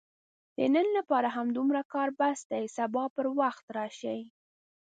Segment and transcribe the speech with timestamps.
[0.57, 4.19] د نن لپاره همدومره کار بس دی، سبا پر وخت راشئ!